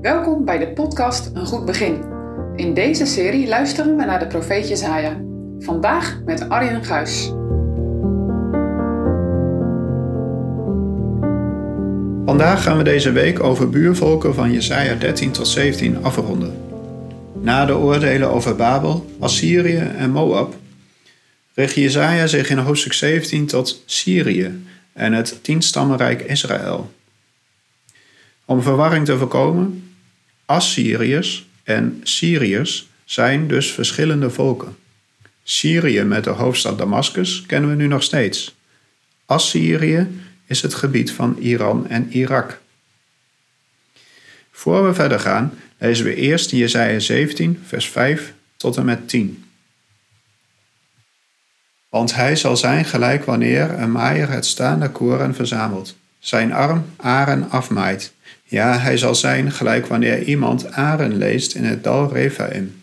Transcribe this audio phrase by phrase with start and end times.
[0.00, 2.04] Welkom bij de podcast Een Goed Begin.
[2.56, 5.20] In deze serie luisteren we naar de profeet Jezaja.
[5.58, 7.26] Vandaag met Arjen Guis.
[12.24, 16.56] Vandaag gaan we deze week over buurvolken van Jesaja 13 tot 17 afronden.
[17.40, 20.54] Na de oordelen over Babel, Assyrië en Moab
[21.54, 26.90] richt Jesaja zich in hoofdstuk 17 tot Syrië en het tienstammenrijk Israël.
[28.44, 29.89] Om verwarring te voorkomen,
[30.50, 34.76] Assyriërs en Syriërs zijn dus verschillende volken.
[35.42, 38.54] Syrië met de hoofdstad Damascus kennen we nu nog steeds.
[39.26, 40.06] Assyrië
[40.46, 42.60] is het gebied van Iran en Irak.
[44.50, 49.44] Voor we verder gaan, lezen we eerst Jesaja 17, vers 5 tot en met 10.
[51.88, 57.50] Want hij zal zijn gelijk wanneer een maaier het staande koren verzamelt, zijn arm aren
[57.50, 58.12] afmaait.
[58.50, 62.82] Ja, hij zal zijn gelijk wanneer iemand aren leest in het dal Rephaim.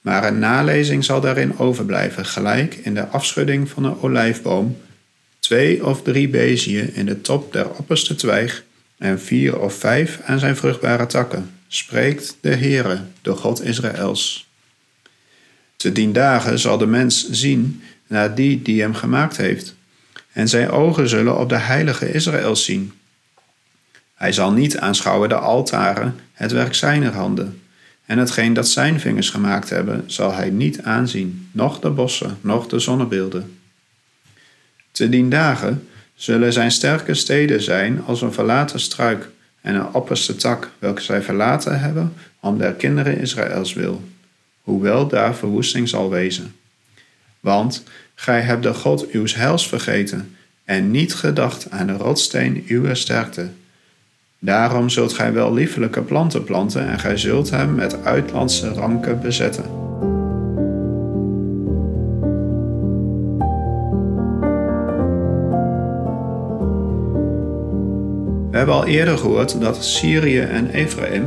[0.00, 4.76] Maar een nalezing zal daarin overblijven, gelijk in de afschudding van een olijfboom,
[5.38, 8.64] twee of drie beziën in de top der opperste twijg
[8.98, 14.48] en vier of vijf aan zijn vruchtbare takken, spreekt de Heere, de God Israëls.
[15.76, 19.74] Te dien dagen zal de mens zien naar die die hem gemaakt heeft,
[20.32, 22.92] en zijn ogen zullen op de heilige Israëls zien.
[24.20, 27.60] Hij zal niet aanschouwen de altaren, het werk zijner handen,
[28.06, 32.66] en hetgeen dat zijn vingers gemaakt hebben, zal hij niet aanzien, noch de bossen, noch
[32.66, 33.58] de zonnebeelden.
[34.90, 39.28] Te dien dagen zullen zijn sterke steden zijn als een verlaten struik
[39.60, 44.08] en een opperste tak, welke zij verlaten hebben om der kinderen Israëls wil,
[44.62, 46.54] hoewel daar verwoesting zal wezen.
[47.40, 47.82] Want
[48.14, 53.48] gij hebt de God uw heils vergeten en niet gedacht aan de rotsteen uw sterkte.
[54.42, 59.64] Daarom zult gij wel liefelijke planten planten en gij zult hem met uitlandse ranken bezetten.
[68.50, 71.24] We hebben al eerder gehoord dat Syrië en Ephraim,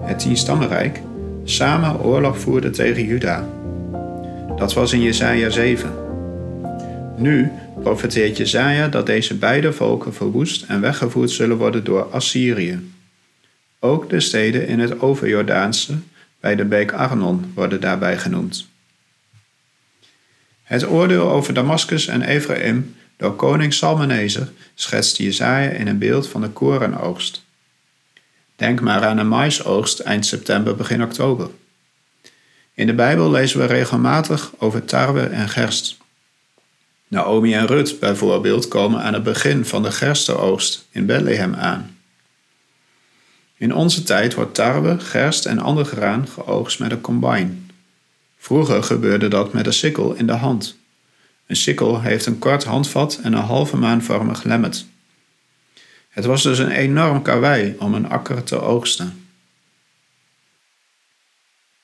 [0.00, 1.00] het tienstammenrijk,
[1.44, 3.48] samen oorlog voerden tegen Juda.
[4.56, 5.90] Dat was in Jesaja 7.
[7.16, 7.52] Nu
[7.84, 12.90] profeteert Jesaja dat deze beide volken verwoest en weggevoerd zullen worden door Assyrië.
[13.78, 15.94] Ook de steden in het overjordaanse
[16.40, 18.68] bij de beek Arnon worden daarbij genoemd.
[20.62, 26.40] Het oordeel over Damascus en Ephraim door koning Salmaneser schetst Jesaja in een beeld van
[26.40, 27.44] de korenoogst.
[28.56, 31.50] Denk maar aan een maisoogst eind september, begin oktober.
[32.74, 36.02] In de Bijbel lezen we regelmatig over tarwe en gerst.
[37.08, 41.96] Naomi en Rut bijvoorbeeld komen aan het begin van de gerstenoogst in Bethlehem aan.
[43.56, 47.50] In onze tijd wordt tarwe, gerst en ander graan geoogst met een combine.
[48.38, 50.76] Vroeger gebeurde dat met een sikkel in de hand.
[51.46, 54.86] Een sikkel heeft een kort handvat en een halve maanvormig lemmet.
[56.08, 59.23] Het was dus een enorm karwei om een akker te oogsten.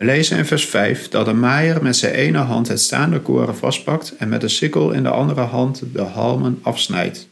[0.00, 3.56] We lezen in vers 5 dat een maaier met zijn ene hand het staande koren
[3.56, 7.28] vastpakt en met een sikkel in de andere hand de halmen afsnijdt.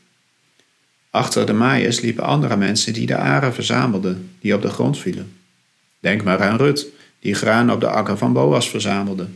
[1.10, 5.36] Achter de maaiers liepen andere mensen die de aren verzamelden, die op de grond vielen.
[6.00, 6.86] Denk maar aan Rut,
[7.20, 9.28] die graan op de akker van Boas verzamelde.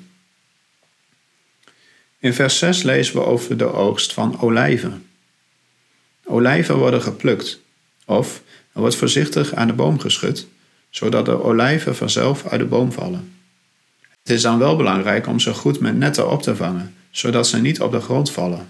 [2.19, 5.07] In vers 6 lezen we over de oogst van olijven.
[6.25, 7.61] Olijven worden geplukt,
[8.05, 8.43] of
[8.73, 10.47] er wordt voorzichtig aan de boom geschud,
[10.93, 13.33] zodat de olijven vanzelf uit de boom vallen.
[14.01, 17.61] Het is dan wel belangrijk om ze goed met netten op te vangen, zodat ze
[17.61, 18.69] niet op de grond vallen.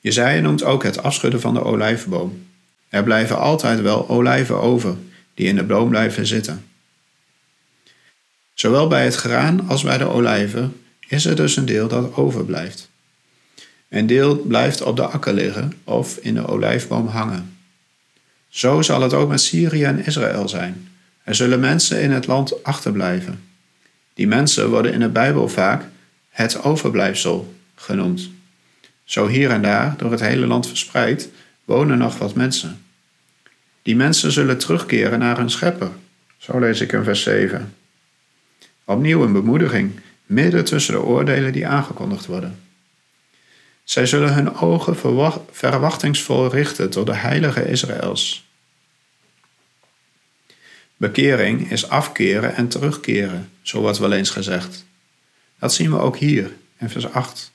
[0.00, 2.46] Jezaja noemt ook het afschudden van de olijfboom.
[2.88, 4.96] Er blijven altijd wel olijven over,
[5.34, 6.64] die in de boom blijven zitten.
[8.54, 12.90] Zowel bij het graan als bij de olijven is er dus een deel dat overblijft.
[13.88, 17.53] Een deel blijft op de akker liggen of in de olijfboom hangen.
[18.54, 20.88] Zo zal het ook met Syrië en Israël zijn.
[21.22, 23.42] Er zullen mensen in het land achterblijven.
[24.14, 25.84] Die mensen worden in de Bijbel vaak
[26.30, 28.30] het overblijfsel genoemd.
[29.04, 31.28] Zo hier en daar, door het hele land verspreid,
[31.64, 32.82] wonen nog wat mensen.
[33.82, 35.90] Die mensen zullen terugkeren naar hun schepper.
[36.38, 37.74] Zo lees ik in vers 7.
[38.84, 42.58] Opnieuw een bemoediging, midden tussen de oordelen die aangekondigd worden.
[43.84, 44.96] Zij zullen hun ogen
[45.50, 48.43] verwachtingsvol richten tot de heilige Israëls.
[50.96, 54.84] Bekering is afkeren en terugkeren, zo wordt wel eens gezegd.
[55.58, 57.52] Dat zien we ook hier in vers 8.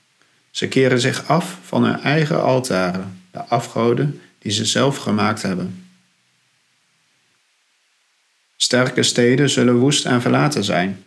[0.51, 5.87] Ze keren zich af van hun eigen altaren, de afgoden die ze zelf gemaakt hebben.
[8.55, 11.03] Sterke steden zullen woest en verlaten zijn.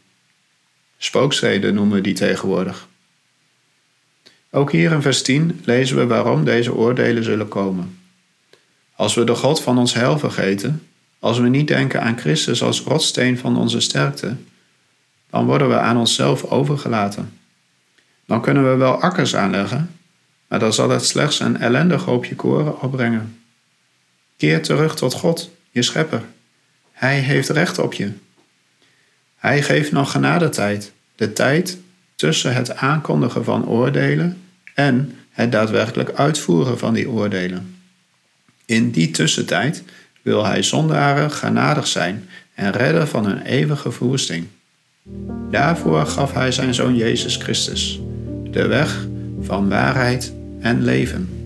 [0.99, 2.89] Spooksteden noemen we die tegenwoordig.
[4.51, 7.99] Ook hier in vers 10 lezen we waarom deze oordelen zullen komen.
[8.95, 10.87] Als we de God van ons heil vergeten,
[11.23, 14.37] als we niet denken aan Christus als rotsteen van onze sterkte,
[15.31, 17.39] dan worden we aan onszelf overgelaten.
[18.27, 19.91] Dan kunnen we wel akkers aanleggen,
[20.49, 23.41] maar dan zal het slechts een ellendig hoopje koren opbrengen.
[24.37, 26.23] Keer terug tot God, je schepper.
[26.93, 28.11] Hij heeft recht op je.
[29.37, 31.79] Hij geeft nog genadetijd, de tijd
[32.17, 34.43] tussen het aankondigen van oordelen
[34.75, 37.77] en het daadwerkelijk uitvoeren van die oordelen.
[38.65, 39.83] In die tussentijd
[40.23, 44.47] wil hij zondaren genadig zijn en redden van hun eeuwige verwoesting.
[45.51, 48.01] Daarvoor gaf hij zijn zoon Jezus Christus,
[48.51, 49.07] de weg
[49.41, 51.42] van waarheid en leven.